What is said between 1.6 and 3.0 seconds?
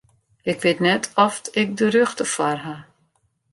ik de rjochte foar haw.